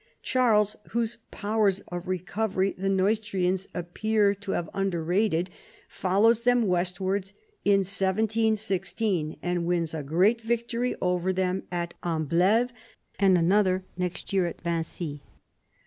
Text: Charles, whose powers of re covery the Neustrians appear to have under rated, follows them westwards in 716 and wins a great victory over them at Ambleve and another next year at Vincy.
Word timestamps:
Charles, 0.23 0.77
whose 0.93 1.19
powers 1.29 1.81
of 1.89 2.07
re 2.07 2.17
covery 2.17 2.75
the 2.75 2.89
Neustrians 2.89 3.67
appear 3.71 4.33
to 4.33 4.53
have 4.53 4.67
under 4.73 5.03
rated, 5.03 5.51
follows 5.87 6.41
them 6.41 6.63
westwards 6.65 7.33
in 7.65 7.83
716 7.83 9.37
and 9.43 9.65
wins 9.67 9.93
a 9.93 10.01
great 10.01 10.41
victory 10.41 10.95
over 11.03 11.31
them 11.31 11.67
at 11.71 11.93
Ambleve 12.03 12.73
and 13.19 13.37
another 13.37 13.85
next 13.95 14.33
year 14.33 14.47
at 14.47 14.59
Vincy. 14.61 15.21